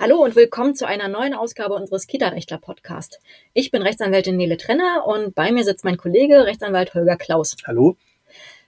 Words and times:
Hallo 0.00 0.22
und 0.22 0.36
willkommen 0.36 0.76
zu 0.76 0.86
einer 0.86 1.08
neuen 1.08 1.34
Ausgabe 1.34 1.74
unseres 1.74 2.06
Kita-Rechtler 2.06 2.58
Podcast. 2.58 3.18
Ich 3.52 3.72
bin 3.72 3.82
Rechtsanwältin 3.82 4.36
Nele 4.36 4.56
Trenner 4.56 5.04
und 5.08 5.34
bei 5.34 5.50
mir 5.50 5.64
sitzt 5.64 5.84
mein 5.84 5.96
Kollege 5.96 6.46
Rechtsanwalt 6.46 6.94
Holger 6.94 7.16
Klaus. 7.16 7.56
Hallo. 7.66 7.96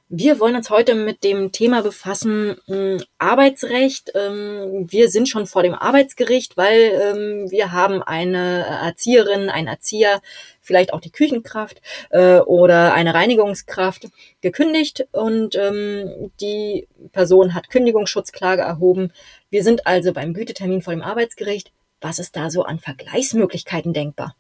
Wir 0.09 0.41
wollen 0.41 0.57
uns 0.57 0.71
heute 0.71 0.97
mit 0.97 1.23
dem 1.23 1.53
Thema 1.53 1.83
befassen, 1.83 2.57
hm, 2.67 3.01
Arbeitsrecht. 3.19 4.11
Ähm, 4.17 4.87
wir 4.91 5.09
sind 5.09 5.29
schon 5.29 5.47
vor 5.47 5.63
dem 5.63 5.73
Arbeitsgericht, 5.73 6.57
weil 6.57 7.01
ähm, 7.01 7.49
wir 7.49 7.71
haben 7.71 8.03
eine 8.03 8.67
Erzieherin, 8.83 9.51
einen 9.51 9.69
Erzieher, 9.69 10.21
vielleicht 10.61 10.93
auch 10.93 11.01
die 11.01 11.13
Küchenkraft 11.13 11.81
äh, 12.11 12.39
oder 12.39 12.93
eine 12.93 13.15
Reinigungskraft 13.15 14.09
gekündigt 14.41 15.07
und 15.13 15.55
ähm, 15.55 16.33
die 16.41 16.89
Person 17.13 17.55
hat 17.55 17.71
Kündigungsschutzklage 17.71 18.63
erhoben. 18.63 19.13
Wir 19.51 19.65
sind 19.65 19.87
also 19.87 20.13
beim 20.13 20.33
Gütetermin 20.33 20.81
vor 20.81 20.95
dem 20.95 21.03
Arbeitsgericht. 21.03 21.73
Was 22.01 22.21
ist 22.21 22.37
da 22.37 22.51
so 22.51 22.63
an 22.63 22.79
Vergleichsmöglichkeiten 22.79 23.93
denkbar? 23.93 24.37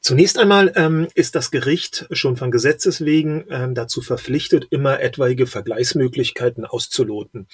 Zunächst 0.00 0.38
einmal 0.38 0.72
ähm, 0.76 1.08
ist 1.14 1.34
das 1.34 1.50
Gericht 1.50 2.08
schon 2.10 2.38
von 2.38 2.50
Gesetzes 2.50 3.04
wegen 3.04 3.44
ähm, 3.50 3.74
dazu 3.74 4.00
verpflichtet, 4.00 4.66
immer 4.70 5.00
etwaige 5.00 5.46
Vergleichsmöglichkeiten 5.46 6.64
auszuloten. 6.64 7.46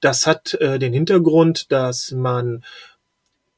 Das 0.00 0.26
hat 0.26 0.54
äh, 0.54 0.78
den 0.78 0.94
Hintergrund, 0.94 1.70
dass 1.70 2.10
man 2.10 2.64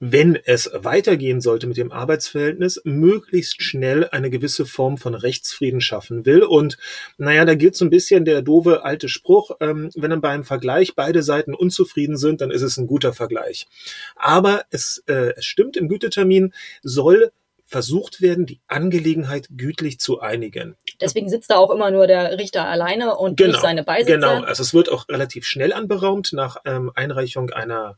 wenn 0.06 0.36
es 0.36 0.70
weitergehen 0.74 1.40
sollte 1.40 1.66
mit 1.66 1.78
dem 1.78 1.90
Arbeitsverhältnis, 1.90 2.78
möglichst 2.84 3.62
schnell 3.62 4.06
eine 4.10 4.28
gewisse 4.28 4.66
Form 4.66 4.98
von 4.98 5.14
Rechtsfrieden 5.14 5.80
schaffen 5.80 6.26
will. 6.26 6.42
Und 6.42 6.76
naja, 7.16 7.46
da 7.46 7.54
gilt 7.54 7.74
so 7.74 7.86
ein 7.86 7.90
bisschen 7.90 8.26
der 8.26 8.42
doofe 8.42 8.84
alte 8.84 9.08
Spruch, 9.08 9.52
ähm, 9.60 9.88
wenn 9.94 10.10
dann 10.10 10.20
beim 10.20 10.44
Vergleich 10.44 10.94
beide 10.94 11.22
Seiten 11.22 11.54
unzufrieden 11.54 12.18
sind, 12.18 12.42
dann 12.42 12.50
ist 12.50 12.60
es 12.60 12.76
ein 12.76 12.86
guter 12.86 13.14
Vergleich. 13.14 13.66
Aber 14.14 14.64
es, 14.68 15.02
äh, 15.06 15.32
es 15.36 15.46
stimmt, 15.46 15.78
im 15.78 15.88
Gütetermin 15.88 16.52
soll 16.82 17.32
versucht 17.64 18.20
werden, 18.20 18.44
die 18.44 18.60
Angelegenheit 18.68 19.48
gütlich 19.56 19.98
zu 19.98 20.20
einigen. 20.20 20.76
Deswegen 21.00 21.30
sitzt 21.30 21.50
da 21.50 21.56
auch 21.56 21.70
immer 21.70 21.90
nur 21.90 22.06
der 22.06 22.38
Richter 22.38 22.66
alleine 22.66 23.16
und 23.16 23.38
genau, 23.38 23.52
nicht 23.52 23.62
seine 23.62 23.84
Beisitzer. 23.84 24.16
Genau, 24.16 24.42
also 24.42 24.62
es 24.62 24.74
wird 24.74 24.92
auch 24.92 25.08
relativ 25.08 25.46
schnell 25.46 25.72
anberaumt 25.72 26.34
nach 26.34 26.58
ähm, 26.66 26.92
Einreichung 26.94 27.50
einer 27.50 27.96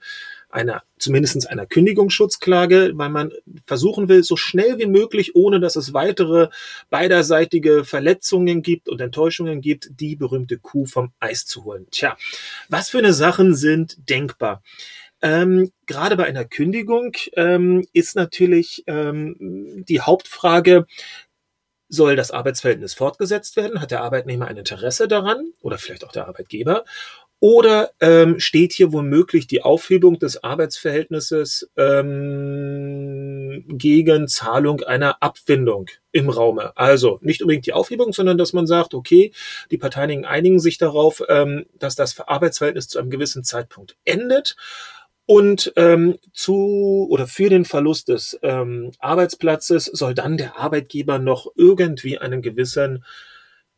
einer 0.56 0.82
zumindestens 0.98 1.44
einer 1.46 1.66
Kündigungsschutzklage, 1.66 2.92
weil 2.94 3.10
man 3.10 3.30
versuchen 3.66 4.08
will, 4.08 4.24
so 4.24 4.36
schnell 4.36 4.78
wie 4.78 4.86
möglich, 4.86 5.36
ohne 5.36 5.60
dass 5.60 5.76
es 5.76 5.92
weitere 5.92 6.48
beiderseitige 6.88 7.84
Verletzungen 7.84 8.62
gibt 8.62 8.88
und 8.88 9.00
Enttäuschungen 9.00 9.60
gibt, 9.60 9.90
die 10.00 10.16
berühmte 10.16 10.58
Kuh 10.58 10.86
vom 10.86 11.12
Eis 11.20 11.44
zu 11.44 11.64
holen. 11.64 11.86
Tja, 11.90 12.16
was 12.68 12.88
für 12.88 12.98
eine 12.98 13.12
Sachen 13.12 13.54
sind 13.54 14.08
denkbar? 14.08 14.62
Ähm, 15.22 15.70
gerade 15.86 16.16
bei 16.16 16.24
einer 16.24 16.44
Kündigung 16.44 17.12
ähm, 17.34 17.86
ist 17.92 18.16
natürlich 18.16 18.82
ähm, 18.86 19.84
die 19.86 20.00
Hauptfrage, 20.00 20.86
soll 21.88 22.16
das 22.16 22.30
Arbeitsverhältnis 22.32 22.94
fortgesetzt 22.94 23.56
werden? 23.56 23.80
Hat 23.80 23.90
der 23.90 24.02
Arbeitnehmer 24.02 24.48
ein 24.48 24.56
Interesse 24.56 25.06
daran 25.06 25.52
oder 25.60 25.78
vielleicht 25.78 26.04
auch 26.04 26.12
der 26.12 26.26
Arbeitgeber? 26.26 26.84
Oder 27.38 27.90
ähm, 28.00 28.40
steht 28.40 28.72
hier 28.72 28.92
womöglich 28.92 29.46
die 29.46 29.62
Aufhebung 29.62 30.18
des 30.18 30.42
Arbeitsverhältnisses 30.42 31.70
ähm, 31.76 33.64
gegen 33.68 34.26
Zahlung 34.26 34.82
einer 34.82 35.22
Abfindung 35.22 35.90
im 36.12 36.30
Raume? 36.30 36.74
Also 36.76 37.18
nicht 37.20 37.42
unbedingt 37.42 37.66
die 37.66 37.74
Aufhebung, 37.74 38.14
sondern 38.14 38.38
dass 38.38 38.54
man 38.54 38.66
sagt, 38.66 38.94
okay, 38.94 39.32
die 39.70 39.76
Parteien 39.76 40.24
einigen 40.24 40.60
sich 40.60 40.78
darauf, 40.78 41.22
ähm, 41.28 41.66
dass 41.78 41.94
das 41.94 42.18
Arbeitsverhältnis 42.18 42.88
zu 42.88 42.98
einem 42.98 43.10
gewissen 43.10 43.44
Zeitpunkt 43.44 43.96
endet 44.04 44.56
und 45.26 45.72
ähm, 45.76 46.18
zu 46.32 47.06
oder 47.10 47.26
für 47.26 47.50
den 47.50 47.64
Verlust 47.64 48.08
des 48.08 48.38
ähm, 48.42 48.92
Arbeitsplatzes 48.98 49.86
soll 49.86 50.14
dann 50.14 50.36
der 50.38 50.56
Arbeitgeber 50.56 51.18
noch 51.18 51.48
irgendwie 51.56 52.16
einen 52.16 52.42
gewissen 52.42 53.04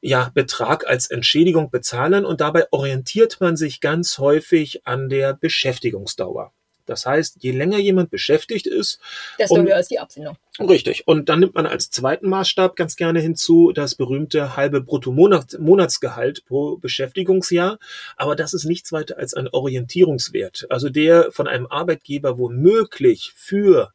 ja, 0.00 0.30
Betrag 0.34 0.86
als 0.86 1.10
Entschädigung 1.10 1.70
bezahlen 1.70 2.24
und 2.24 2.40
dabei 2.40 2.66
orientiert 2.70 3.40
man 3.40 3.56
sich 3.56 3.80
ganz 3.80 4.18
häufig 4.18 4.86
an 4.86 5.08
der 5.08 5.34
Beschäftigungsdauer. 5.34 6.52
Das 6.88 7.04
heißt, 7.04 7.36
je 7.40 7.52
länger 7.52 7.78
jemand 7.78 8.10
beschäftigt 8.10 8.66
ist, 8.66 8.98
desto 9.38 9.62
höher 9.62 9.78
ist 9.78 9.90
die 9.90 9.98
Abfindung. 9.98 10.38
Richtig. 10.58 11.06
Und 11.06 11.28
dann 11.28 11.40
nimmt 11.40 11.54
man 11.54 11.66
als 11.66 11.90
zweiten 11.90 12.28
Maßstab 12.28 12.76
ganz 12.76 12.96
gerne 12.96 13.20
hinzu 13.20 13.72
das 13.72 13.94
berühmte 13.94 14.56
halbe 14.56 14.80
Bruttomonatsgehalt 14.80 16.46
pro 16.46 16.78
Beschäftigungsjahr. 16.78 17.78
Aber 18.16 18.36
das 18.36 18.54
ist 18.54 18.64
nichts 18.64 18.90
weiter 18.90 19.18
als 19.18 19.34
ein 19.34 19.48
Orientierungswert. 19.48 20.66
Also 20.70 20.88
der 20.88 21.30
von 21.30 21.46
einem 21.46 21.66
Arbeitgeber 21.66 22.38
womöglich 22.38 23.32
für 23.36 23.92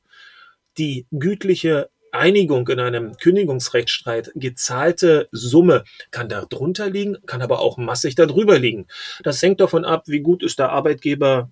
die 0.77 1.07
gütliche 1.11 1.89
Einigung 2.13 2.67
in 2.67 2.79
einem 2.79 3.17
Kündigungsrechtsstreit 3.17 4.31
gezahlte 4.35 5.27
Summe 5.31 5.83
kann 6.11 6.29
da 6.29 6.45
drunter 6.45 6.89
liegen, 6.89 7.17
kann 7.25 7.41
aber 7.41 7.59
auch 7.59 7.77
massig 7.77 8.15
darüber 8.15 8.59
liegen. 8.59 8.87
Das 9.23 9.41
hängt 9.41 9.59
davon 9.59 9.85
ab, 9.85 10.03
wie 10.07 10.21
gut 10.21 10.43
ist 10.43 10.59
der 10.59 10.69
Arbeitgeber 10.69 11.51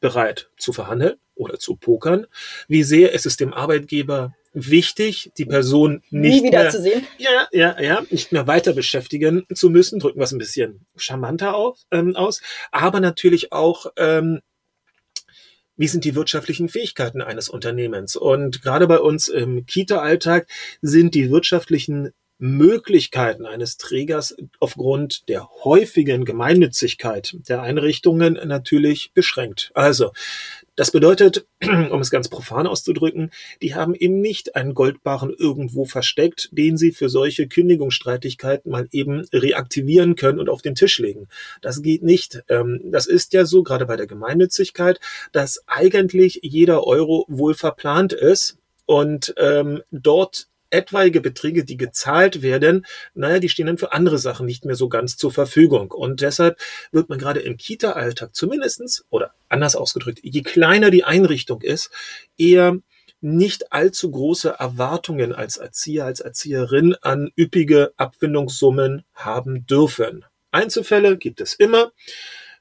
bereit 0.00 0.50
zu 0.58 0.72
verhandeln 0.72 1.16
oder 1.34 1.58
zu 1.58 1.76
pokern, 1.76 2.26
wie 2.68 2.82
sehr 2.82 3.12
ist 3.12 3.26
es 3.26 3.36
dem 3.36 3.52
Arbeitgeber 3.52 4.34
wichtig, 4.52 5.30
die 5.36 5.44
Person 5.44 6.02
nicht 6.10 6.42
mehr, 6.42 6.70
zu 6.70 6.80
sehen. 6.80 7.06
Ja, 7.18 7.48
ja, 7.52 7.80
ja, 7.80 8.02
nicht 8.10 8.32
mehr 8.32 8.46
weiter 8.46 8.72
beschäftigen 8.72 9.46
zu 9.54 9.68
müssen. 9.68 9.98
Drücken 9.98 10.18
wir 10.18 10.24
es 10.24 10.32
ein 10.32 10.38
bisschen 10.38 10.86
charmanter 10.96 11.54
auf, 11.54 11.78
ähm, 11.90 12.16
aus. 12.16 12.40
Aber 12.72 13.00
natürlich 13.00 13.52
auch 13.52 13.86
ähm, 13.96 14.40
wie 15.76 15.88
sind 15.88 16.04
die 16.04 16.14
wirtschaftlichen 16.14 16.68
Fähigkeiten 16.68 17.20
eines 17.22 17.48
Unternehmens? 17.48 18.16
Und 18.16 18.62
gerade 18.62 18.86
bei 18.86 18.98
uns 18.98 19.28
im 19.28 19.66
Kita-Alltag 19.66 20.48
sind 20.80 21.14
die 21.14 21.30
wirtschaftlichen 21.30 22.12
Möglichkeiten 22.38 23.46
eines 23.46 23.78
Trägers 23.78 24.36
aufgrund 24.60 25.28
der 25.28 25.48
häufigen 25.64 26.24
Gemeinnützigkeit 26.24 27.36
der 27.48 27.62
Einrichtungen 27.62 28.34
natürlich 28.44 29.12
beschränkt. 29.14 29.70
Also, 29.74 30.12
das 30.76 30.90
bedeutet, 30.90 31.46
um 31.62 32.00
es 32.00 32.10
ganz 32.10 32.28
profan 32.28 32.66
auszudrücken, 32.66 33.30
die 33.62 33.74
haben 33.74 33.94
eben 33.94 34.20
nicht 34.20 34.56
einen 34.56 34.74
Goldbarren 34.74 35.34
irgendwo 35.36 35.86
versteckt, 35.86 36.50
den 36.52 36.76
sie 36.76 36.92
für 36.92 37.08
solche 37.08 37.48
Kündigungsstreitigkeiten 37.48 38.70
mal 38.70 38.86
eben 38.92 39.24
reaktivieren 39.32 40.16
können 40.16 40.38
und 40.38 40.48
auf 40.48 40.62
den 40.62 40.74
Tisch 40.74 40.98
legen. 40.98 41.28
Das 41.62 41.82
geht 41.82 42.02
nicht. 42.02 42.42
Ähm, 42.48 42.80
das 42.84 43.06
ist 43.06 43.32
ja 43.32 43.46
so, 43.46 43.62
gerade 43.62 43.86
bei 43.86 43.96
der 43.96 44.06
Gemeinnützigkeit, 44.06 45.00
dass 45.32 45.64
eigentlich 45.66 46.40
jeder 46.42 46.86
Euro 46.86 47.24
wohl 47.28 47.54
verplant 47.54 48.12
ist 48.12 48.58
und 48.84 49.34
ähm, 49.38 49.82
dort 49.90 50.48
etwaige 50.76 51.20
Beträge, 51.20 51.64
die 51.64 51.76
gezahlt 51.76 52.42
werden, 52.42 52.86
naja, 53.14 53.38
die 53.38 53.48
stehen 53.48 53.66
dann 53.66 53.78
für 53.78 53.92
andere 53.92 54.18
Sachen 54.18 54.46
nicht 54.46 54.64
mehr 54.64 54.76
so 54.76 54.88
ganz 54.88 55.16
zur 55.16 55.32
Verfügung. 55.32 55.90
Und 55.90 56.20
deshalb 56.20 56.58
wird 56.92 57.08
man 57.08 57.18
gerade 57.18 57.40
im 57.40 57.56
Kita-Alltag 57.56 58.34
zumindestens 58.34 59.04
oder 59.08 59.34
anders 59.48 59.76
ausgedrückt, 59.76 60.20
je 60.22 60.42
kleiner 60.42 60.90
die 60.90 61.04
Einrichtung 61.04 61.62
ist, 61.62 61.90
eher 62.36 62.76
nicht 63.20 63.72
allzu 63.72 64.10
große 64.10 64.50
Erwartungen 64.58 65.34
als 65.34 65.56
Erzieher, 65.56 66.04
als 66.04 66.20
Erzieherin 66.20 66.94
an 67.00 67.30
üppige 67.36 67.92
Abfindungssummen 67.96 69.04
haben 69.14 69.66
dürfen. 69.66 70.24
Einzelfälle 70.50 71.16
gibt 71.16 71.40
es 71.40 71.54
immer. 71.54 71.92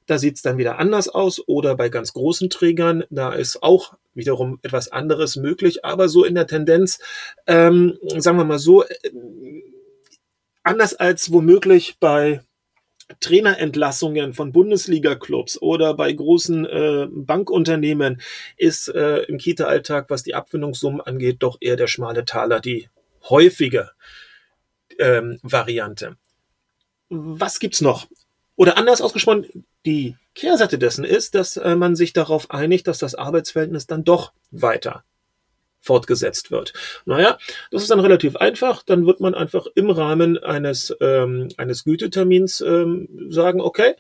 Da 0.06 0.18
sieht 0.18 0.36
es 0.36 0.42
dann 0.42 0.58
wieder 0.58 0.78
anders 0.80 1.10
aus. 1.10 1.42
Oder 1.48 1.76
bei 1.76 1.90
ganz 1.90 2.14
großen 2.14 2.50
Trägern, 2.50 3.04
da 3.10 3.34
ist 3.34 3.64
auch 3.64 3.94
wiederum 4.14 4.60
etwas 4.64 4.92
anderes 4.92 5.36
möglich. 5.36 5.84
Aber 5.86 6.10
so 6.10 6.24
in 6.24 6.36
der 6.36 6.48
Tendenz, 6.48 7.00
ähm, 7.48 7.98
sagen 8.18 8.38
wir 8.38 8.46
mal 8.46 8.60
so, 8.60 8.84
äh, 8.84 9.12
anders 10.64 10.96
als 10.96 11.32
womöglich 11.32 11.98
bei 12.00 12.42
Trainerentlassungen 13.20 14.34
von 14.34 14.52
Bundesliga-Clubs 14.52 15.62
oder 15.62 15.94
bei 15.94 16.12
großen 16.12 16.66
äh, 16.66 17.08
Bankunternehmen 17.10 18.22
ist 18.58 18.88
äh, 18.88 19.20
im 19.24 19.38
Kita-Alltag, 19.38 20.10
was 20.10 20.24
die 20.24 20.34
Abfindungssummen 20.34 21.02
angeht, 21.02 21.38
doch 21.40 21.58
eher 21.62 21.76
der 21.76 21.88
schmale 21.88 22.26
Taler 22.26 22.60
die 22.60 22.90
häufige 23.30 23.92
ähm, 24.98 25.40
Variante. 25.44 26.18
Was 27.10 27.60
gibt's 27.60 27.82
noch? 27.82 28.08
Oder 28.56 28.78
anders 28.78 29.02
ausgesprochen, 29.02 29.66
die 29.86 30.16
Kehrseite 30.34 30.78
dessen 30.78 31.04
ist, 31.04 31.36
dass 31.36 31.58
äh, 31.58 31.76
man 31.76 31.96
sich 31.96 32.14
darauf 32.14 32.52
einigt, 32.52 32.88
dass 32.88 33.00
das 33.00 33.16
Arbeitsverhältnis 33.16 33.88
dann 33.88 34.04
doch 34.04 34.32
weiter 34.52 35.04
fortgesetzt 35.86 36.52
wird. 36.52 36.74
Naja, 37.06 37.38
das 37.70 37.84
ist 37.84 37.92
dann 37.92 38.00
relativ 38.00 38.36
einfach. 38.36 38.84
Dann 38.84 39.06
wird 39.06 39.20
man 39.20 39.36
einfach 39.36 39.68
im 39.76 39.92
Rahmen 39.92 40.38
eines, 40.38 40.96
ähm, 41.00 41.50
eines 41.58 41.84
Gütetermins 41.84 42.60
ähm, 42.62 43.28
sagen, 43.30 43.62
okay, 43.62 43.94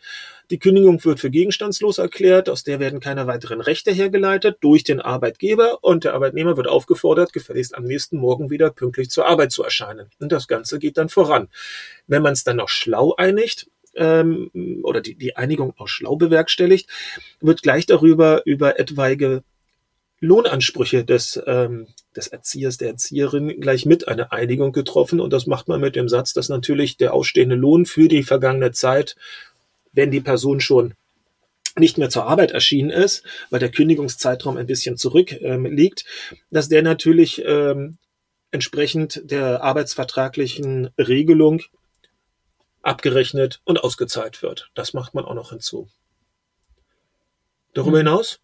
die 0.52 0.60
Kündigung 0.60 1.04
wird 1.06 1.19
für 1.19 1.31
gegenstandslos 1.31 1.98
erklärt, 1.98 2.50
aus 2.50 2.63
der 2.63 2.80
werden 2.80 3.00
keine 3.00 3.25
weiteren 3.25 3.62
Rechte 3.62 3.92
hergeleitet 3.92 4.57
durch 4.62 4.84
den 4.84 5.02
Arbeitgeber 5.02 5.84
und 5.84 6.04
der 6.04 6.13
Arbeitnehmer 6.13 6.56
wird 6.57 6.68
aufgefordert, 6.68 7.34
gefälligst 7.34 7.75
am 7.75 7.84
nächsten 7.84 8.18
Morgen 8.18 8.50
wieder 8.50 8.69
pünktlich 8.69 9.10
zur 9.10 9.25
Arbeit 9.25 9.52
zu 9.52 9.63
erscheinen. 9.63 10.10
Und 10.19 10.31
das 10.31 10.48
Ganze 10.48 10.78
geht 10.78 10.98
dann 10.98 11.10
voran. 11.10 11.50
Wenn 12.06 12.22
man 12.22 12.34
es 12.34 12.44
dann 12.44 12.57
noch 12.57 12.69
schlau 12.69 13.16
einigt, 13.16 13.68
ähm, 13.95 14.50
oder 14.83 15.01
die, 15.01 15.15
die 15.15 15.36
Einigung 15.36 15.74
auch 15.77 15.88
schlau 15.88 16.15
bewerkstelligt, 16.15 16.89
wird 17.42 17.62
gleich 17.62 17.86
darüber 17.86 18.42
über 18.45 18.80
etwaige 18.80 19.44
Lohnansprüche 20.19 21.03
des, 21.03 21.42
ähm, 21.45 21.88
des 22.15 22.27
Erziehers, 22.27 22.77
der 22.77 22.89
Erzieherin 22.89 23.59
gleich 23.59 23.86
mit 23.86 24.07
eine 24.07 24.31
Einigung 24.31 24.71
getroffen. 24.71 25.19
Und 25.19 25.33
das 25.33 25.45
macht 25.45 25.68
man 25.68 25.81
mit 25.81 25.95
dem 25.95 26.09
Satz, 26.09 26.33
dass 26.33 26.50
natürlich 26.50 26.97
der 26.97 27.13
ausstehende 27.13 27.56
Lohn 27.56 27.86
für 27.86 28.07
die 28.07 28.24
vergangene 28.24 28.71
Zeit, 28.71 29.15
wenn 29.92 30.12
die 30.12 30.21
Person 30.21 30.59
schon 30.59 30.94
nicht 31.77 31.97
mehr 31.97 32.09
zur 32.09 32.25
Arbeit 32.25 32.51
erschienen 32.51 32.89
ist, 32.89 33.24
weil 33.50 33.59
der 33.59 33.71
Kündigungszeitraum 33.71 34.56
ein 34.56 34.68
bisschen 34.68 34.97
zurück 34.97 35.33
ähm, 35.42 35.65
liegt, 35.65 36.06
dass 36.50 36.69
der 36.69 36.81
natürlich 36.81 37.44
ähm, 37.45 37.97
entsprechend 38.51 39.21
der 39.30 39.62
arbeitsvertraglichen 39.62 40.89
Regelung 40.97 41.62
abgerechnet 42.85 43.61
und 43.63 43.83
ausgezahlt 43.83 44.41
wird. 44.41 44.69
Das 44.75 44.93
macht 44.93 45.13
man 45.13 45.25
auch 45.25 45.33
noch 45.33 45.49
hinzu. 45.49 45.89
Darüber 47.73 47.97
mhm. 47.97 48.07
hinaus 48.07 48.39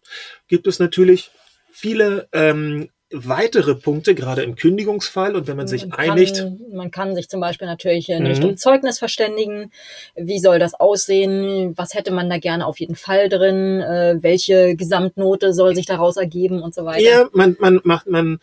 gibt 0.48 0.66
es 0.66 0.78
natürlich 0.78 1.30
viele 1.70 2.28
ähm, 2.32 2.90
weitere 3.12 3.74
Punkte, 3.74 4.14
gerade 4.14 4.42
im 4.42 4.56
Kündigungsfall 4.56 5.36
und 5.36 5.46
wenn 5.46 5.56
man 5.56 5.66
sich 5.66 5.86
man 5.86 5.98
einigt. 5.98 6.36
Kann, 6.36 6.60
man 6.72 6.90
kann 6.90 7.14
sich 7.14 7.28
zum 7.28 7.40
Beispiel 7.40 7.66
natürlich 7.66 8.08
in 8.08 8.20
mhm. 8.20 8.26
Richtung 8.26 8.56
Zeugnis 8.56 8.98
verständigen. 8.98 9.70
Wie 10.16 10.38
soll 10.38 10.58
das 10.58 10.74
aussehen? 10.74 11.74
Was 11.76 11.94
hätte 11.94 12.10
man 12.10 12.28
da 12.28 12.38
gerne 12.38 12.66
auf 12.66 12.80
jeden 12.80 12.96
Fall 12.96 13.28
drin? 13.28 13.80
Äh, 13.80 14.16
welche 14.22 14.76
Gesamtnote 14.76 15.52
soll 15.52 15.74
sich 15.74 15.86
daraus 15.86 16.16
ergeben 16.16 16.62
und 16.62 16.74
so 16.74 16.84
weiter? 16.84 17.02
Ja, 17.02 17.28
man, 17.32 17.56
man 17.60 17.80
macht, 17.84 18.06
man 18.06 18.40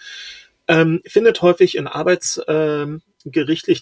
ähm, 0.68 1.02
findet 1.06 1.42
häufig 1.42 1.76
in 1.76 1.88
arbeitsgerichtlichen 1.88 2.94
ähm, 2.94 3.02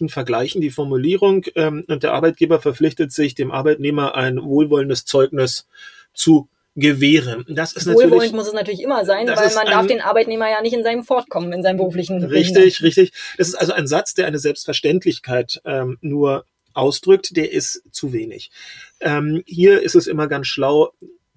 Vergleichen 0.09 0.61
die 0.61 0.71
Formulierung 0.71 1.45
ähm, 1.55 1.83
und 1.87 2.03
der 2.03 2.13
Arbeitgeber 2.13 2.59
verpflichtet 2.59 3.11
sich, 3.11 3.35
dem 3.35 3.51
Arbeitnehmer 3.51 4.15
ein 4.15 4.41
wohlwollendes 4.41 5.05
Zeugnis 5.05 5.67
zu 6.13 6.49
gewähren. 6.75 7.43
Das 7.49 7.73
ist 7.73 7.87
Wohlwollend 7.87 8.11
natürlich, 8.11 8.31
muss 8.33 8.47
es 8.47 8.53
natürlich 8.53 8.81
immer 8.81 9.03
sein, 9.03 9.27
weil 9.27 9.53
man 9.55 9.65
darf 9.65 9.87
den 9.87 9.99
Arbeitnehmer 9.99 10.49
ja 10.49 10.61
nicht 10.61 10.73
in 10.73 10.83
seinem 10.83 11.03
Fortkommen, 11.03 11.51
in 11.51 11.63
seinem 11.63 11.77
beruflichen 11.77 12.23
Richtig, 12.23 12.79
Leben. 12.79 12.85
richtig. 12.85 13.13
Das 13.37 13.47
ist 13.47 13.55
also 13.55 13.73
ein 13.73 13.87
Satz, 13.87 14.13
der 14.13 14.27
eine 14.27 14.37
Selbstverständlichkeit 14.37 15.59
ähm, 15.65 15.97
nur 16.01 16.45
ausdrückt, 16.73 17.35
der 17.35 17.51
ist 17.51 17.81
zu 17.91 18.13
wenig. 18.13 18.51
Ähm, 18.99 19.41
hier 19.47 19.81
ist 19.81 19.95
es 19.95 20.05
immer 20.05 20.27
ganz 20.27 20.45
schlau 20.47 20.93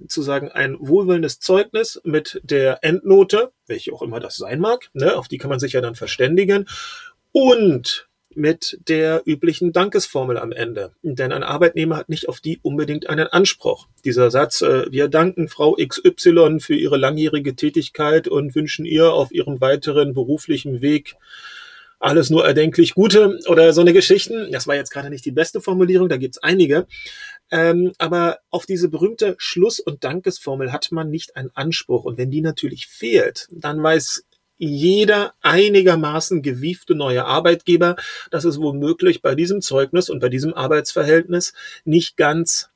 zu 0.09 0.23
sagen, 0.23 0.51
ein 0.51 0.77
wohlwollendes 0.79 1.41
Zeugnis 1.41 2.01
mit 2.05 2.41
der 2.43 2.83
Endnote, 2.83 3.53
welche 3.67 3.93
auch 3.93 4.03
immer 4.03 4.21
das 4.21 4.37
sein 4.37 4.61
mag, 4.61 4.91
ne, 4.93 5.17
auf 5.17 5.29
die 5.29 5.39
kann 5.39 5.51
man 5.51 5.61
sich 5.61 5.73
ja 5.73 5.81
dann 5.81 5.95
verständigen, 5.95 6.67
und 7.33 8.09
mit 8.35 8.79
der 8.89 9.23
üblichen 9.25 9.73
Dankesformel 9.73 10.39
am 10.39 10.53
Ende. 10.53 10.93
Denn 11.03 11.33
ein 11.33 11.43
Arbeitnehmer 11.43 11.97
hat 11.97 12.09
nicht 12.09 12.29
auf 12.29 12.41
die 12.41 12.61
unbedingt 12.63 13.09
einen 13.09 13.27
Anspruch. 13.27 13.89
Dieser 14.05 14.31
Satz, 14.31 14.63
äh, 14.63 14.91
wir 14.91 15.09
danken 15.09 15.49
Frau 15.49 15.75
XY 15.75 16.61
für 16.61 16.77
ihre 16.77 16.97
langjährige 16.97 17.57
Tätigkeit 17.57 18.29
und 18.29 18.55
wünschen 18.55 18.85
ihr 18.85 19.13
auf 19.13 19.33
ihrem 19.33 19.61
weiteren 19.61 20.15
beruflichen 20.15 20.81
Weg 20.81 21.17
alles 22.01 22.31
nur 22.31 22.47
erdenklich 22.47 22.95
Gute 22.95 23.39
oder 23.47 23.73
so 23.75 23.83
eine 23.83 23.93
Geschichten. 23.93 24.51
Das 24.53 24.67
war 24.67 24.75
jetzt 24.75 24.91
gerade 24.91 25.11
nicht 25.11 25.25
die 25.25 25.33
beste 25.33 25.61
Formulierung, 25.61 26.09
da 26.09 26.17
gibt's 26.17 26.43
einige. 26.43 26.87
Ähm, 27.51 27.93
aber 27.99 28.39
auf 28.49 28.65
diese 28.65 28.89
berühmte 28.89 29.35
Schluss- 29.39 29.81
und 29.81 30.03
Dankesformel 30.03 30.73
hat 30.73 30.93
man 30.93 31.11
nicht 31.11 31.37
einen 31.37 31.51
Anspruch. 31.55 32.05
Und 32.05 32.17
wenn 32.17 32.31
die 32.31 32.41
natürlich 32.41 32.87
fehlt, 32.87 33.49
dann 33.51 33.83
weiß 33.83 34.25
jeder 34.61 35.33
einigermaßen 35.41 36.43
gewiefte 36.43 36.95
neue 36.95 37.25
Arbeitgeber, 37.25 37.97
dass 38.31 38.45
es 38.45 38.61
womöglich 38.61 39.23
bei 39.23 39.35
diesem 39.35 39.63
Zeugnis 39.63 40.11
und 40.11 40.21
bei 40.21 40.29
diesem 40.29 40.53
Arbeitsverhältnis 40.53 41.55
nicht 41.85 42.19
ganz 42.19 42.69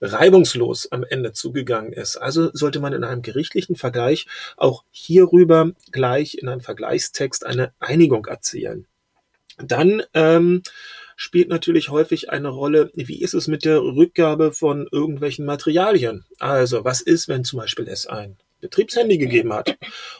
reibungslos 0.00 0.90
am 0.90 1.04
Ende 1.04 1.32
zugegangen 1.32 1.92
ist. 1.92 2.16
Also 2.16 2.50
sollte 2.52 2.80
man 2.80 2.94
in 2.94 3.04
einem 3.04 3.22
gerichtlichen 3.22 3.76
Vergleich 3.76 4.26
auch 4.56 4.82
hierüber 4.90 5.70
gleich 5.92 6.34
in 6.34 6.48
einem 6.48 6.62
Vergleichstext 6.62 7.46
eine 7.46 7.72
Einigung 7.78 8.26
erzielen. 8.26 8.86
Dann 9.58 10.02
ähm, 10.14 10.62
spielt 11.14 11.48
natürlich 11.48 11.90
häufig 11.90 12.30
eine 12.30 12.48
Rolle, 12.48 12.90
wie 12.94 13.22
ist 13.22 13.34
es 13.34 13.46
mit 13.46 13.64
der 13.64 13.80
Rückgabe 13.80 14.52
von 14.52 14.88
irgendwelchen 14.90 15.44
Materialien? 15.46 16.24
Also 16.40 16.84
was 16.84 17.02
ist, 17.02 17.28
wenn 17.28 17.44
zum 17.44 17.60
Beispiel 17.60 17.86
es 17.86 18.08
ein 18.08 18.36
Betriebshandy 18.60 19.18
gegeben 19.18 19.52
hat. 19.52 19.76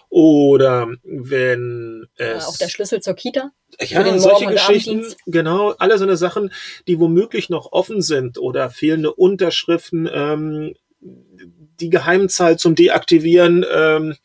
Oder 0.09 0.89
wenn 1.05 2.07
es. 2.17 2.47
auch 2.47 2.57
der 2.57 2.69
Schlüssel 2.69 3.01
zur 3.01 3.15
Kita. 3.15 3.53
Ja, 3.81 4.19
solche 4.19 4.47
Geschichten, 4.47 5.05
genau, 5.27 5.71
alle 5.79 5.97
so 5.99 6.05
eine 6.05 6.17
Sachen, 6.17 6.53
die 6.89 6.99
womöglich 6.99 7.49
noch 7.49 7.73
offen 7.73 8.03
sind 8.03 8.39
oder 8.39 8.71
fehlende 8.71 9.15
Unterschriften, 9.15 10.09
ähm, 10.13 10.75
die 11.01 11.91
Geheimzahl 11.91 12.59
zum 12.59 12.75
Deaktivieren 12.75 13.65
ähm, 13.73 14.17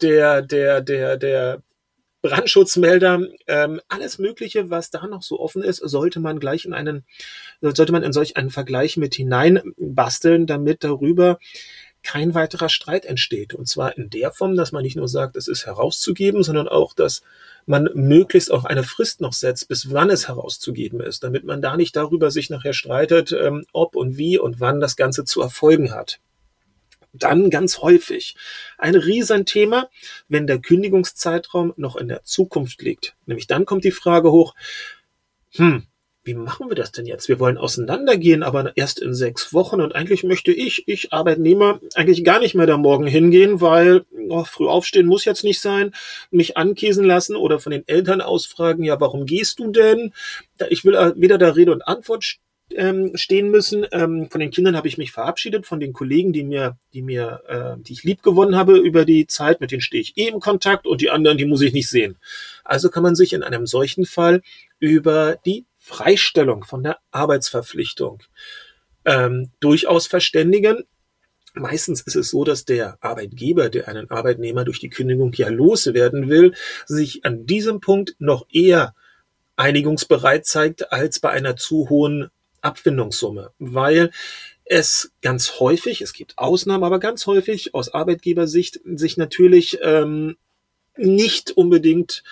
der, 0.00 0.42
der, 0.42 0.80
der, 0.80 1.16
der 1.16 1.62
Brandschutzmelder, 2.22 3.20
ähm, 3.46 3.80
alles 3.88 4.18
Mögliche, 4.18 4.68
was 4.70 4.90
da 4.90 5.06
noch 5.06 5.22
so 5.22 5.38
offen 5.38 5.62
ist, 5.62 5.78
sollte 5.78 6.18
man 6.18 6.40
gleich 6.40 6.64
in 6.64 6.72
einen, 6.72 7.04
sollte 7.60 7.92
man 7.92 8.02
in 8.02 8.12
solch 8.12 8.36
einen 8.36 8.50
Vergleich 8.50 8.96
mit 8.96 9.14
hineinbasteln, 9.14 10.46
damit 10.46 10.82
darüber 10.82 11.38
kein 12.06 12.34
weiterer 12.34 12.68
Streit 12.68 13.04
entsteht. 13.04 13.52
Und 13.52 13.66
zwar 13.66 13.98
in 13.98 14.10
der 14.10 14.30
Form, 14.30 14.54
dass 14.54 14.70
man 14.70 14.84
nicht 14.84 14.94
nur 14.94 15.08
sagt, 15.08 15.34
es 15.34 15.48
ist 15.48 15.66
herauszugeben, 15.66 16.44
sondern 16.44 16.68
auch, 16.68 16.94
dass 16.94 17.22
man 17.66 17.90
möglichst 17.94 18.52
auch 18.52 18.64
eine 18.64 18.84
Frist 18.84 19.20
noch 19.20 19.32
setzt, 19.32 19.66
bis 19.66 19.90
wann 19.90 20.08
es 20.08 20.28
herauszugeben 20.28 21.00
ist, 21.00 21.24
damit 21.24 21.42
man 21.42 21.60
da 21.60 21.76
nicht 21.76 21.96
darüber 21.96 22.30
sich 22.30 22.48
nachher 22.48 22.74
streitet, 22.74 23.32
ähm, 23.32 23.66
ob 23.72 23.96
und 23.96 24.16
wie 24.16 24.38
und 24.38 24.60
wann 24.60 24.78
das 24.78 24.94
Ganze 24.94 25.24
zu 25.24 25.42
erfolgen 25.42 25.92
hat. 25.92 26.20
Dann 27.12 27.50
ganz 27.50 27.78
häufig 27.78 28.36
ein 28.78 28.94
Riesenthema, 28.94 29.88
wenn 30.28 30.46
der 30.46 30.60
Kündigungszeitraum 30.60 31.74
noch 31.76 31.96
in 31.96 32.06
der 32.06 32.22
Zukunft 32.22 32.82
liegt. 32.82 33.16
Nämlich 33.26 33.48
dann 33.48 33.64
kommt 33.64 33.82
die 33.82 33.90
Frage 33.90 34.30
hoch, 34.30 34.54
hm, 35.54 35.86
wie 36.26 36.34
machen 36.34 36.68
wir 36.68 36.74
das 36.74 36.90
denn 36.90 37.06
jetzt? 37.06 37.28
Wir 37.28 37.38
wollen 37.38 37.56
auseinandergehen, 37.56 38.42
aber 38.42 38.76
erst 38.76 39.00
in 39.00 39.14
sechs 39.14 39.54
Wochen. 39.54 39.80
Und 39.80 39.94
eigentlich 39.94 40.24
möchte 40.24 40.52
ich, 40.52 40.86
ich 40.88 41.12
Arbeitnehmer, 41.12 41.80
eigentlich 41.94 42.24
gar 42.24 42.40
nicht 42.40 42.56
mehr 42.56 42.66
da 42.66 42.76
morgen 42.76 43.06
hingehen, 43.06 43.60
weil 43.60 44.04
oh, 44.28 44.42
früh 44.44 44.66
aufstehen 44.66 45.06
muss 45.06 45.24
jetzt 45.24 45.44
nicht 45.44 45.60
sein, 45.60 45.94
mich 46.32 46.56
ankäsen 46.56 47.04
lassen 47.04 47.36
oder 47.36 47.60
von 47.60 47.70
den 47.70 47.86
Eltern 47.86 48.20
ausfragen, 48.20 48.82
ja, 48.82 49.00
warum 49.00 49.24
gehst 49.24 49.60
du 49.60 49.70
denn? 49.70 50.12
Ich 50.68 50.84
will 50.84 50.94
äh, 50.94 51.12
weder 51.16 51.38
da 51.38 51.50
Rede 51.50 51.72
und 51.72 51.86
Antwort 51.86 52.38
ähm, 52.74 53.12
stehen 53.14 53.50
müssen. 53.50 53.86
Ähm, 53.92 54.28
von 54.28 54.40
den 54.40 54.50
Kindern 54.50 54.76
habe 54.76 54.88
ich 54.88 54.98
mich 54.98 55.12
verabschiedet, 55.12 55.66
von 55.66 55.78
den 55.78 55.92
Kollegen, 55.92 56.32
die 56.32 56.42
mir, 56.42 56.76
die 56.92 57.02
mir, 57.02 57.40
äh, 57.46 57.80
die 57.80 57.92
ich 57.92 58.02
lieb 58.02 58.22
gewonnen 58.22 58.56
habe 58.56 58.76
über 58.76 59.04
die 59.04 59.28
Zeit, 59.28 59.60
mit 59.60 59.70
denen 59.70 59.80
stehe 59.80 60.02
ich 60.02 60.16
eh 60.16 60.28
im 60.28 60.40
Kontakt 60.40 60.86
und 60.86 61.00
die 61.00 61.10
anderen, 61.10 61.38
die 61.38 61.44
muss 61.44 61.60
ich 61.60 61.72
nicht 61.72 61.88
sehen. 61.88 62.16
Also 62.64 62.90
kann 62.90 63.04
man 63.04 63.14
sich 63.14 63.32
in 63.32 63.44
einem 63.44 63.66
solchen 63.66 64.06
Fall 64.06 64.42
über 64.80 65.36
die 65.44 65.64
Freistellung 65.86 66.64
von 66.64 66.82
der 66.82 66.98
Arbeitsverpflichtung 67.12 68.20
ähm, 69.04 69.52
durchaus 69.60 70.08
verständigen. 70.08 70.82
Meistens 71.54 72.00
ist 72.00 72.16
es 72.16 72.28
so, 72.30 72.42
dass 72.42 72.64
der 72.64 72.98
Arbeitgeber, 73.00 73.68
der 73.68 73.86
einen 73.86 74.10
Arbeitnehmer 74.10 74.64
durch 74.64 74.80
die 74.80 74.90
Kündigung 74.90 75.32
ja 75.34 75.48
loswerden 75.48 76.28
will, 76.28 76.54
sich 76.86 77.24
an 77.24 77.46
diesem 77.46 77.78
Punkt 77.78 78.16
noch 78.18 78.46
eher 78.50 78.96
einigungsbereit 79.54 80.44
zeigt 80.44 80.90
als 80.90 81.20
bei 81.20 81.30
einer 81.30 81.54
zu 81.54 81.88
hohen 81.88 82.30
Abfindungssumme, 82.62 83.52
weil 83.60 84.10
es 84.64 85.12
ganz 85.22 85.60
häufig, 85.60 86.00
es 86.00 86.12
gibt 86.12 86.36
Ausnahmen, 86.36 86.82
aber 86.82 86.98
ganz 86.98 87.28
häufig 87.28 87.74
aus 87.76 87.94
Arbeitgebersicht 87.94 88.80
sich 88.84 89.16
natürlich 89.16 89.78
ähm, 89.82 90.36
nicht 90.96 91.52
unbedingt 91.52 92.24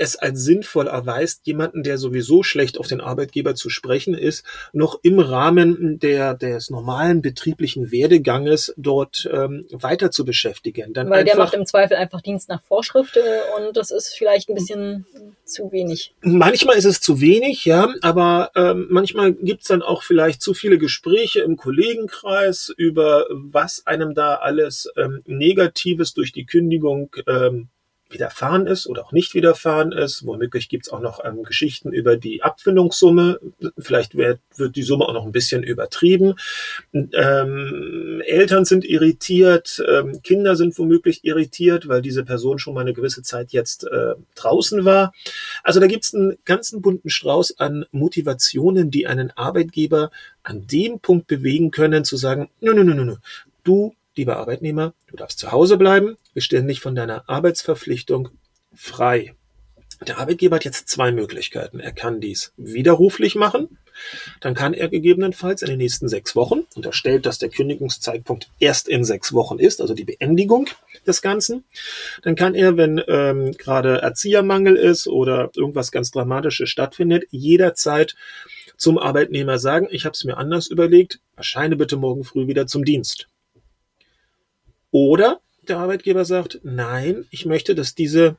es 0.00 0.16
als 0.16 0.42
sinnvoll 0.42 0.86
erweist, 0.86 1.46
jemanden, 1.46 1.82
der 1.82 1.98
sowieso 1.98 2.42
schlecht 2.42 2.78
auf 2.78 2.86
den 2.86 3.02
Arbeitgeber 3.02 3.54
zu 3.54 3.68
sprechen 3.68 4.14
ist, 4.14 4.46
noch 4.72 4.98
im 5.02 5.20
Rahmen 5.20 5.98
der, 5.98 6.32
des 6.32 6.70
normalen 6.70 7.20
betrieblichen 7.20 7.92
Werdeganges 7.92 8.72
dort 8.78 9.28
ähm, 9.30 9.66
weiter 9.70 10.10
zu 10.10 10.24
beschäftigen. 10.24 10.94
Dann 10.94 11.10
Weil 11.10 11.24
der 11.24 11.36
macht 11.36 11.52
im 11.52 11.66
Zweifel 11.66 11.98
einfach 11.98 12.22
Dienst 12.22 12.48
nach 12.48 12.62
Vorschrift 12.62 13.18
äh, 13.18 13.20
und 13.58 13.76
das 13.76 13.90
ist 13.90 14.14
vielleicht 14.16 14.48
ein 14.48 14.54
bisschen 14.54 15.04
zu 15.44 15.70
wenig. 15.70 16.14
Manchmal 16.22 16.78
ist 16.78 16.86
es 16.86 17.02
zu 17.02 17.20
wenig, 17.20 17.66
ja, 17.66 17.92
aber 18.00 18.52
ähm, 18.56 18.86
manchmal 18.88 19.34
gibt's 19.34 19.68
dann 19.68 19.82
auch 19.82 20.02
vielleicht 20.02 20.40
zu 20.40 20.54
viele 20.54 20.78
Gespräche 20.78 21.40
im 21.40 21.58
Kollegenkreis 21.58 22.72
über 22.74 23.26
was 23.30 23.86
einem 23.86 24.14
da 24.14 24.36
alles 24.36 24.90
ähm, 24.96 25.20
Negatives 25.26 26.14
durch 26.14 26.32
die 26.32 26.46
Kündigung 26.46 27.14
ähm, 27.26 27.68
widerfahren 28.12 28.66
ist 28.66 28.86
oder 28.86 29.04
auch 29.04 29.12
nicht 29.12 29.34
widerfahren 29.34 29.92
ist. 29.92 30.26
Womöglich 30.26 30.68
gibt 30.68 30.86
es 30.86 30.92
auch 30.92 31.00
noch 31.00 31.24
ähm, 31.24 31.42
Geschichten 31.42 31.92
über 31.92 32.16
die 32.16 32.42
Abfindungssumme. 32.42 33.40
Vielleicht 33.78 34.16
wird, 34.16 34.40
wird 34.56 34.76
die 34.76 34.82
Summe 34.82 35.06
auch 35.06 35.12
noch 35.12 35.24
ein 35.24 35.32
bisschen 35.32 35.62
übertrieben. 35.62 36.34
Ähm, 36.92 38.22
Eltern 38.26 38.64
sind 38.64 38.84
irritiert, 38.84 39.82
ähm, 39.88 40.22
Kinder 40.22 40.56
sind 40.56 40.78
womöglich 40.78 41.24
irritiert, 41.24 41.88
weil 41.88 42.02
diese 42.02 42.24
Person 42.24 42.58
schon 42.58 42.74
mal 42.74 42.82
eine 42.82 42.94
gewisse 42.94 43.22
Zeit 43.22 43.52
jetzt 43.52 43.84
äh, 43.84 44.14
draußen 44.34 44.84
war. 44.84 45.12
Also 45.62 45.80
da 45.80 45.86
gibt 45.86 46.04
es 46.04 46.14
einen 46.14 46.36
ganzen 46.44 46.82
bunten 46.82 47.10
Strauß 47.10 47.58
an 47.58 47.84
Motivationen, 47.92 48.90
die 48.90 49.06
einen 49.06 49.30
Arbeitgeber 49.32 50.10
an 50.42 50.66
dem 50.66 51.00
Punkt 51.00 51.26
bewegen 51.26 51.70
können, 51.70 52.04
zu 52.04 52.16
sagen, 52.16 52.50
nö, 52.60 52.74
nö, 52.74 52.84
nö, 52.84 52.94
nö, 52.94 53.16
du 53.64 53.94
lieber 54.16 54.36
Arbeitnehmer, 54.36 54.92
du 55.06 55.16
darfst 55.16 55.38
zu 55.38 55.52
Hause 55.52 55.76
bleiben, 55.76 56.16
dich 56.34 56.80
von 56.80 56.94
deiner 56.94 57.28
Arbeitsverpflichtung 57.28 58.30
frei. 58.74 59.34
Der 60.06 60.18
Arbeitgeber 60.18 60.56
hat 60.56 60.64
jetzt 60.64 60.88
zwei 60.88 61.12
Möglichkeiten. 61.12 61.78
Er 61.78 61.92
kann 61.92 62.20
dies 62.20 62.52
widerruflich 62.56 63.34
machen. 63.34 63.78
Dann 64.40 64.54
kann 64.54 64.72
er 64.72 64.88
gegebenenfalls 64.88 65.60
in 65.60 65.68
den 65.68 65.78
nächsten 65.78 66.08
sechs 66.08 66.34
Wochen, 66.34 66.66
unterstellt, 66.74 67.26
dass 67.26 67.38
der 67.38 67.50
Kündigungszeitpunkt 67.50 68.50
erst 68.58 68.88
in 68.88 69.04
sechs 69.04 69.34
Wochen 69.34 69.58
ist, 69.58 69.82
also 69.82 69.92
die 69.92 70.04
Beendigung 70.04 70.68
des 71.06 71.20
Ganzen, 71.20 71.64
dann 72.22 72.34
kann 72.34 72.54
er, 72.54 72.78
wenn 72.78 73.02
ähm, 73.08 73.52
gerade 73.52 74.00
Erziehermangel 74.00 74.76
ist 74.76 75.06
oder 75.06 75.50
irgendwas 75.54 75.92
ganz 75.92 76.10
Dramatisches 76.10 76.70
stattfindet, 76.70 77.24
jederzeit 77.30 78.14
zum 78.78 78.96
Arbeitnehmer 78.96 79.58
sagen, 79.58 79.88
ich 79.90 80.06
habe 80.06 80.14
es 80.14 80.24
mir 80.24 80.38
anders 80.38 80.68
überlegt, 80.68 81.20
erscheine 81.36 81.76
bitte 81.76 81.98
morgen 81.98 82.24
früh 82.24 82.46
wieder 82.46 82.66
zum 82.66 82.86
Dienst. 82.86 83.28
Oder 84.90 85.40
der 85.70 85.78
Arbeitgeber 85.78 86.24
sagt, 86.24 86.60
nein, 86.62 87.24
ich 87.30 87.46
möchte, 87.46 87.74
dass 87.74 87.94
diese 87.94 88.36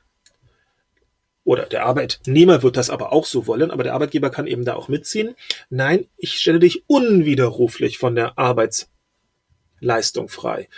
oder 1.44 1.66
der 1.66 1.84
Arbeitnehmer 1.86 2.62
wird 2.62 2.76
das 2.76 2.88
aber 2.88 3.12
auch 3.12 3.26
so 3.26 3.48
wollen, 3.48 3.72
aber 3.72 3.82
der 3.82 3.94
Arbeitgeber 3.94 4.30
kann 4.30 4.46
eben 4.46 4.64
da 4.64 4.74
auch 4.74 4.88
mitziehen. 4.88 5.34
Nein, 5.70 6.06
ich 6.16 6.34
stelle 6.34 6.60
dich 6.60 6.84
unwiderruflich 6.86 7.98
von 7.98 8.14
der 8.14 8.38
Arbeitsleistung 8.38 10.28
frei. 10.28 10.68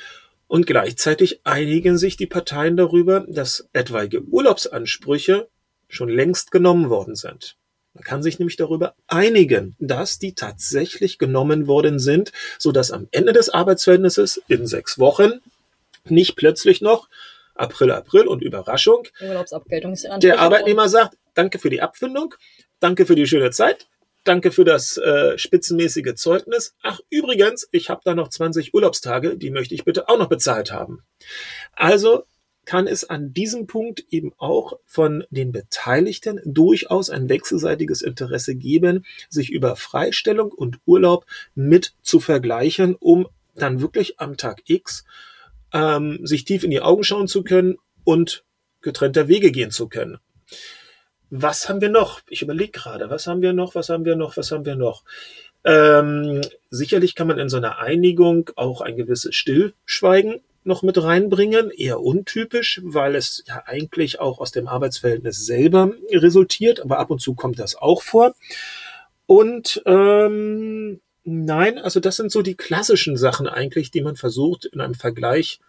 Und 0.46 0.66
gleichzeitig 0.66 1.40
einigen 1.44 1.98
sich 1.98 2.16
die 2.16 2.26
Parteien 2.26 2.76
darüber, 2.76 3.26
dass 3.28 3.68
etwaige 3.72 4.22
Urlaubsansprüche 4.22 5.48
schon 5.88 6.08
längst 6.08 6.50
genommen 6.50 6.88
worden 6.88 7.14
sind. 7.14 7.56
Man 7.92 8.02
kann 8.02 8.22
sich 8.22 8.38
nämlich 8.38 8.56
darüber 8.56 8.94
einigen, 9.06 9.76
dass 9.78 10.18
die 10.18 10.34
tatsächlich 10.34 11.18
genommen 11.18 11.66
worden 11.66 11.98
sind, 11.98 12.32
so 12.58 12.72
dass 12.72 12.90
am 12.90 13.06
Ende 13.10 13.32
des 13.32 13.50
Arbeitsverhältnisses 13.50 14.42
in 14.48 14.66
sechs 14.66 14.98
Wochen 14.98 15.40
nicht 16.10 16.36
plötzlich 16.36 16.80
noch 16.80 17.08
April, 17.54 17.90
April 17.92 18.26
und 18.26 18.42
Überraschung. 18.42 19.06
Urlaubsabgeltung 19.20 19.92
ist 19.92 20.06
Der 20.22 20.40
Arbeitnehmer 20.40 20.88
sagt, 20.88 21.16
danke 21.34 21.58
für 21.58 21.70
die 21.70 21.82
Abfindung, 21.82 22.34
danke 22.80 23.06
für 23.06 23.14
die 23.14 23.26
schöne 23.26 23.50
Zeit, 23.50 23.86
danke 24.24 24.50
für 24.50 24.64
das 24.64 24.96
äh, 24.96 25.38
spitzenmäßige 25.38 26.14
Zeugnis. 26.14 26.74
Ach, 26.82 27.00
übrigens, 27.10 27.68
ich 27.70 27.90
habe 27.90 28.00
da 28.04 28.14
noch 28.14 28.28
20 28.28 28.74
Urlaubstage, 28.74 29.36
die 29.36 29.50
möchte 29.50 29.74
ich 29.74 29.84
bitte 29.84 30.08
auch 30.08 30.18
noch 30.18 30.28
bezahlt 30.28 30.72
haben. 30.72 31.04
Also 31.72 32.24
kann 32.64 32.86
es 32.86 33.08
an 33.08 33.34
diesem 33.34 33.66
Punkt 33.66 34.06
eben 34.10 34.32
auch 34.38 34.78
von 34.86 35.24
den 35.28 35.52
Beteiligten 35.52 36.40
durchaus 36.46 37.10
ein 37.10 37.28
wechselseitiges 37.28 38.00
Interesse 38.00 38.54
geben, 38.54 39.04
sich 39.28 39.50
über 39.50 39.76
Freistellung 39.76 40.50
und 40.50 40.78
Urlaub 40.86 41.26
mit 41.54 41.92
zu 42.02 42.20
vergleichen, 42.20 42.96
um 42.98 43.28
dann 43.54 43.82
wirklich 43.82 44.18
am 44.18 44.38
Tag 44.38 44.62
X 44.66 45.04
ähm, 45.74 46.20
sich 46.24 46.44
tief 46.44 46.64
in 46.64 46.70
die 46.70 46.80
Augen 46.80 47.04
schauen 47.04 47.28
zu 47.28 47.42
können 47.42 47.76
und 48.04 48.44
getrennter 48.80 49.28
Wege 49.28 49.50
gehen 49.50 49.70
zu 49.70 49.88
können. 49.88 50.18
Was 51.28 51.68
haben 51.68 51.80
wir 51.80 51.90
noch? 51.90 52.20
Ich 52.28 52.42
überlege 52.42 52.70
gerade, 52.70 53.10
was 53.10 53.26
haben 53.26 53.42
wir 53.42 53.52
noch, 53.52 53.74
was 53.74 53.88
haben 53.88 54.04
wir 54.04 54.14
noch, 54.14 54.36
was 54.36 54.52
haben 54.52 54.64
wir 54.64 54.76
noch? 54.76 55.02
Ähm, 55.64 56.42
sicherlich 56.70 57.14
kann 57.14 57.26
man 57.26 57.38
in 57.38 57.48
so 57.48 57.56
einer 57.56 57.78
Einigung 57.78 58.50
auch 58.54 58.80
ein 58.82 58.96
gewisses 58.96 59.34
Stillschweigen 59.34 60.42
noch 60.62 60.82
mit 60.82 61.02
reinbringen, 61.02 61.70
eher 61.70 62.00
untypisch, 62.00 62.80
weil 62.84 63.16
es 63.16 63.42
ja 63.46 63.64
eigentlich 63.66 64.20
auch 64.20 64.38
aus 64.38 64.52
dem 64.52 64.68
Arbeitsverhältnis 64.68 65.44
selber 65.44 65.92
resultiert, 66.10 66.80
aber 66.80 66.98
ab 66.98 67.10
und 67.10 67.20
zu 67.20 67.34
kommt 67.34 67.58
das 67.58 67.76
auch 67.76 68.02
vor. 68.02 68.34
Und 69.26 69.82
ähm, 69.86 71.00
Nein, 71.24 71.78
also 71.78 72.00
das 72.00 72.16
sind 72.16 72.30
so 72.30 72.42
die 72.42 72.54
klassischen 72.54 73.16
Sachen 73.16 73.46
eigentlich, 73.48 73.90
die 73.90 74.02
man 74.02 74.16
versucht 74.16 74.66
in 74.66 74.80
einem 74.80 74.94
Vergleich 74.94 75.60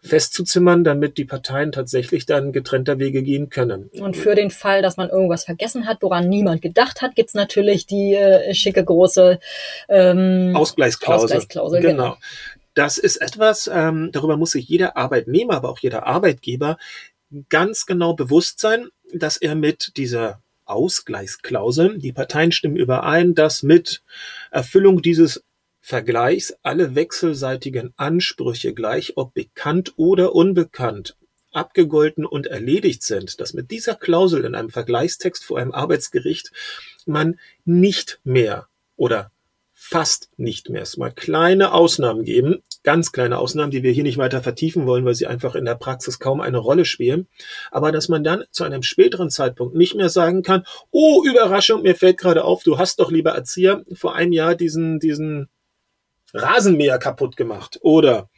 festzuzimmern, 0.00 0.84
damit 0.84 1.18
die 1.18 1.24
Parteien 1.24 1.72
tatsächlich 1.72 2.24
dann 2.24 2.52
getrennter 2.52 3.00
Wege 3.00 3.22
gehen 3.22 3.50
können. 3.50 3.90
Und 4.00 4.16
für 4.16 4.36
den 4.36 4.50
Fall, 4.50 4.80
dass 4.80 4.96
man 4.96 5.08
irgendwas 5.10 5.44
vergessen 5.44 5.86
hat, 5.86 5.98
woran 6.02 6.28
niemand 6.28 6.62
gedacht 6.62 7.02
hat, 7.02 7.16
gibt's 7.16 7.34
natürlich 7.34 7.86
die 7.86 8.14
äh, 8.14 8.54
schicke 8.54 8.84
große 8.84 9.40
ähm, 9.88 10.52
Ausgleichsklausel. 10.54 11.24
Ausgleichsklausel 11.24 11.80
genau. 11.80 12.02
genau. 12.04 12.16
Das 12.74 12.96
ist 12.96 13.16
etwas, 13.16 13.68
ähm, 13.72 14.10
darüber 14.12 14.36
muss 14.36 14.52
sich 14.52 14.68
jeder 14.68 14.96
Arbeitnehmer, 14.96 15.54
aber 15.54 15.68
auch 15.68 15.80
jeder 15.80 16.06
Arbeitgeber 16.06 16.78
ganz 17.48 17.86
genau 17.86 18.14
bewusst 18.14 18.60
sein, 18.60 18.88
dass 19.12 19.36
er 19.36 19.56
mit 19.56 19.96
dieser 19.96 20.40
Ausgleichsklauseln. 20.68 21.98
Die 21.98 22.12
Parteien 22.12 22.52
stimmen 22.52 22.76
überein, 22.76 23.34
dass 23.34 23.62
mit 23.62 24.02
Erfüllung 24.50 25.02
dieses 25.02 25.42
Vergleichs 25.80 26.54
alle 26.62 26.94
wechselseitigen 26.94 27.94
Ansprüche, 27.96 28.74
gleich 28.74 29.16
ob 29.16 29.34
bekannt 29.34 29.94
oder 29.96 30.34
unbekannt, 30.34 31.16
abgegolten 31.52 32.26
und 32.26 32.46
erledigt 32.46 33.02
sind, 33.02 33.40
dass 33.40 33.54
mit 33.54 33.70
dieser 33.70 33.94
Klausel 33.94 34.44
in 34.44 34.54
einem 34.54 34.70
Vergleichstext 34.70 35.44
vor 35.44 35.58
einem 35.58 35.72
Arbeitsgericht 35.72 36.52
man 37.06 37.38
nicht 37.64 38.20
mehr 38.24 38.68
oder 38.96 39.30
fast 39.72 40.28
nicht 40.36 40.68
mehr. 40.68 40.82
Es 40.82 40.96
mal 40.96 41.12
kleine 41.12 41.72
Ausnahmen 41.72 42.24
geben, 42.24 42.62
ganz 42.82 43.12
kleine 43.12 43.38
Ausnahmen, 43.38 43.70
die 43.70 43.82
wir 43.82 43.92
hier 43.92 44.02
nicht 44.02 44.18
weiter 44.18 44.42
vertiefen 44.42 44.86
wollen, 44.86 45.04
weil 45.04 45.14
sie 45.14 45.26
einfach 45.26 45.54
in 45.54 45.64
der 45.64 45.74
Praxis 45.74 46.18
kaum 46.18 46.40
eine 46.40 46.58
Rolle 46.58 46.84
spielen. 46.84 47.28
Aber 47.70 47.92
dass 47.92 48.08
man 48.08 48.24
dann 48.24 48.44
zu 48.50 48.64
einem 48.64 48.82
späteren 48.82 49.30
Zeitpunkt 49.30 49.74
nicht 49.74 49.94
mehr 49.94 50.08
sagen 50.08 50.42
kann, 50.42 50.64
oh, 50.90 51.22
Überraschung, 51.24 51.82
mir 51.82 51.94
fällt 51.94 52.18
gerade 52.18 52.44
auf, 52.44 52.62
du 52.62 52.78
hast 52.78 53.00
doch 53.00 53.10
lieber 53.10 53.32
Erzieher 53.32 53.84
vor 53.92 54.14
einem 54.14 54.32
Jahr 54.32 54.54
diesen, 54.54 55.00
diesen 55.00 55.48
Rasenmäher 56.34 56.98
kaputt 56.98 57.36
gemacht. 57.36 57.78
Oder 57.82 58.28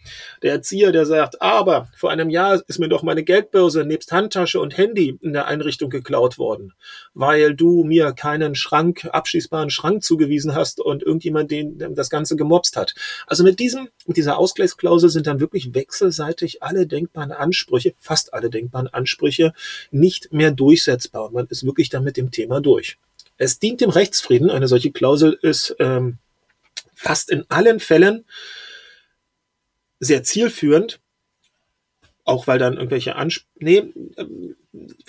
der 0.43 0.53
Erzieher, 0.53 0.93
der 0.93 1.07
sagt, 1.07 1.43
aber 1.43 1.89
vor 1.97 2.11
einem 2.11 2.31
Jahr 2.31 2.63
ist 2.69 2.79
mir 2.79 2.89
doch 2.89 3.03
meine 3.03 3.25
Geldbörse 3.25 3.85
nebst 3.85 4.13
Handtasche 4.13 4.61
und 4.61 4.77
Handy 4.77 5.19
in 5.21 5.33
der 5.33 5.47
Einrichtung 5.47 5.91
geklaut 5.91 6.39
worden, 6.39 6.73
weil 7.15 7.55
du 7.55 7.83
mir 7.85 8.13
keinen 8.13 8.55
Schrank, 8.55 9.09
abschließbaren 9.11 9.71
Schrank 9.71 10.05
zugewiesen 10.05 10.55
hast 10.55 10.81
und 10.81 11.03
irgendjemand 11.03 11.51
den 11.51 11.79
das 11.95 12.11
Ganze 12.11 12.37
gemobst 12.37 12.77
hat. 12.77 12.95
Also 13.27 13.43
mit 13.43 13.59
diesem, 13.59 13.89
mit 14.07 14.17
dieser 14.17 14.39
Ausgleichsklausel 14.39 15.11
sind 15.11 15.27
dann 15.27 15.41
wirklich 15.41 15.75
wechselseitig 15.75 16.63
alle 16.63 16.87
denkbaren 16.87 17.33
Ansprüche, 17.33 17.95
fast 17.99 18.33
alle 18.35 18.51
denkbaren 18.51 18.89
Ansprüche 18.89 19.53
nicht 19.91 20.33
mehr 20.33 20.53
durchsetzbar. 20.53 21.31
Man 21.33 21.47
ist 21.49 21.65
wirklich 21.65 21.89
dann 21.89 22.05
mit 22.05 22.17
dem 22.17 22.31
Thema 22.31 22.61
durch. 22.61 22.99
Es 23.37 23.59
dient 23.59 23.81
dem 23.81 23.91
Rechtsfrieden. 23.91 24.51
Eine 24.51 24.69
solche 24.69 24.93
Klausel 24.93 25.39
ist 25.41 25.75
ähm, 25.79 26.19
fast 27.01 27.31
in 27.31 27.45
allen 27.49 27.81
Fällen 27.81 28.27
sehr 30.01 30.23
zielführend, 30.23 31.01
auch 32.25 32.47
weil 32.47 32.59
dann 32.59 32.75
irgendwelche 32.75 33.17
Ansp 33.17 33.47
nee, 33.57 33.93
ähm, 34.19 34.57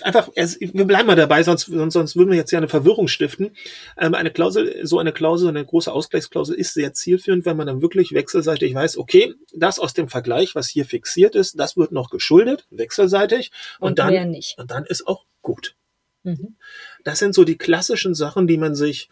einfach, 0.00 0.30
wir 0.34 0.84
bleiben 0.86 1.06
mal 1.06 1.16
dabei, 1.16 1.42
sonst, 1.42 1.66
sonst, 1.66 1.92
sonst 1.92 2.16
würden 2.16 2.30
wir 2.30 2.38
jetzt 2.38 2.50
ja 2.50 2.58
eine 2.58 2.68
Verwirrung 2.68 3.08
stiften. 3.08 3.54
Ähm, 3.98 4.14
eine 4.14 4.30
Klausel, 4.30 4.86
so 4.86 4.98
eine 4.98 5.12
Klausel, 5.12 5.50
eine 5.50 5.64
große 5.64 5.92
Ausgleichsklausel 5.92 6.56
ist 6.56 6.72
sehr 6.72 6.94
zielführend, 6.94 7.44
wenn 7.44 7.58
man 7.58 7.66
dann 7.66 7.82
wirklich 7.82 8.12
wechselseitig 8.12 8.74
weiß, 8.74 8.96
okay, 8.96 9.34
das 9.54 9.78
aus 9.78 9.92
dem 9.92 10.08
Vergleich, 10.08 10.54
was 10.54 10.68
hier 10.68 10.86
fixiert 10.86 11.34
ist, 11.34 11.58
das 11.60 11.76
wird 11.76 11.92
noch 11.92 12.08
geschuldet, 12.08 12.66
wechselseitig, 12.70 13.52
und, 13.78 13.90
und 13.90 13.98
dann, 13.98 14.34
und 14.56 14.70
dann 14.70 14.86
ist 14.86 15.06
auch 15.06 15.26
gut. 15.42 15.76
Mhm. 16.22 16.56
Das 17.04 17.18
sind 17.18 17.34
so 17.34 17.44
die 17.44 17.58
klassischen 17.58 18.14
Sachen, 18.14 18.46
die 18.46 18.56
man 18.56 18.74
sich 18.74 19.10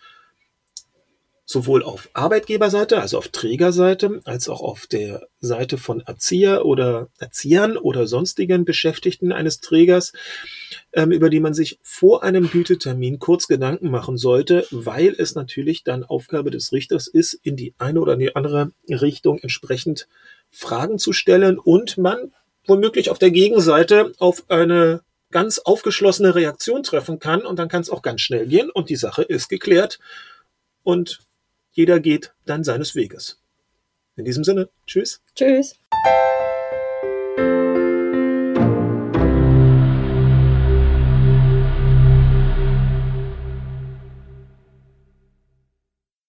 sowohl 1.50 1.82
auf 1.82 2.08
Arbeitgeberseite, 2.12 3.00
also 3.00 3.18
auf 3.18 3.26
Trägerseite, 3.26 4.20
als 4.24 4.48
auch 4.48 4.60
auf 4.60 4.86
der 4.86 5.26
Seite 5.40 5.78
von 5.78 5.98
Erzieher 5.98 6.64
oder 6.64 7.08
Erziehern 7.18 7.76
oder 7.76 8.06
sonstigen 8.06 8.64
Beschäftigten 8.64 9.32
eines 9.32 9.60
Trägers, 9.60 10.12
ähm, 10.92 11.10
über 11.10 11.28
die 11.28 11.40
man 11.40 11.52
sich 11.52 11.80
vor 11.82 12.22
einem 12.22 12.48
Gütetermin 12.48 13.18
kurz 13.18 13.48
Gedanken 13.48 13.90
machen 13.90 14.16
sollte, 14.16 14.64
weil 14.70 15.12
es 15.18 15.34
natürlich 15.34 15.82
dann 15.82 16.04
Aufgabe 16.04 16.52
des 16.52 16.72
Richters 16.72 17.08
ist, 17.08 17.32
in 17.32 17.56
die 17.56 17.74
eine 17.78 18.00
oder 18.00 18.16
die 18.16 18.36
andere 18.36 18.70
Richtung 18.88 19.40
entsprechend 19.40 20.06
Fragen 20.52 21.00
zu 21.00 21.12
stellen 21.12 21.58
und 21.58 21.98
man 21.98 22.32
womöglich 22.68 23.10
auf 23.10 23.18
der 23.18 23.32
Gegenseite 23.32 24.12
auf 24.18 24.44
eine 24.50 25.00
ganz 25.32 25.58
aufgeschlossene 25.58 26.32
Reaktion 26.36 26.84
treffen 26.84 27.18
kann 27.18 27.44
und 27.44 27.58
dann 27.58 27.68
kann 27.68 27.82
es 27.82 27.90
auch 27.90 28.02
ganz 28.02 28.20
schnell 28.20 28.46
gehen 28.46 28.70
und 28.70 28.88
die 28.88 28.94
Sache 28.94 29.22
ist 29.22 29.48
geklärt 29.48 29.98
und 30.84 31.18
jeder 31.72 32.00
geht 32.00 32.34
dann 32.46 32.64
seines 32.64 32.94
Weges. 32.94 33.42
In 34.16 34.24
diesem 34.24 34.44
Sinne, 34.44 34.68
tschüss. 34.86 35.22
Tschüss. 35.34 35.79